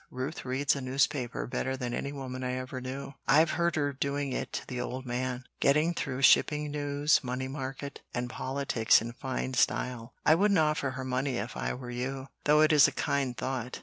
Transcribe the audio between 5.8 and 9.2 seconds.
through shipping news, money market, and politics in